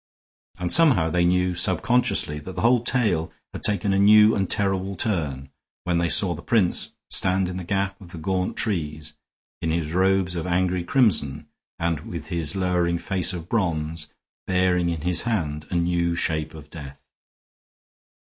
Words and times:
And 0.57 0.73
somehow 0.73 1.11
they 1.11 1.25
knew 1.25 1.53
subconsciously 1.53 2.39
that 2.39 2.53
the 2.53 2.63
whole 2.63 2.79
tale 2.79 3.31
had 3.53 3.61
taken 3.63 3.93
a 3.93 3.99
new 3.99 4.33
and 4.33 4.49
terrible 4.49 4.95
turn, 4.95 5.51
when 5.83 5.99
they 5.99 6.09
saw 6.09 6.33
the 6.33 6.41
prince 6.41 6.95
stand 7.11 7.47
in 7.47 7.57
the 7.57 7.63
gap 7.63 8.01
of 8.01 8.11
the 8.11 8.17
gaunt 8.17 8.57
trees, 8.57 9.13
in 9.61 9.69
his 9.69 9.93
robes 9.93 10.35
of 10.35 10.47
angry 10.47 10.83
crimson 10.83 11.49
and 11.77 11.99
with 11.99 12.29
his 12.29 12.55
lowering 12.55 12.97
face 12.97 13.31
of 13.31 13.47
bronze, 13.47 14.07
bearing 14.47 14.89
in 14.89 15.01
his 15.01 15.21
hand 15.21 15.67
a 15.69 15.75
new 15.75 16.15
shape 16.15 16.55
of 16.55 16.71
death. 16.71 16.97